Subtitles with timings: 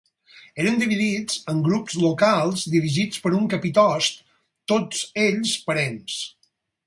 [0.61, 4.19] Eren dividits en grups locals dirigits per un capitost,
[4.73, 6.17] tots ells parents.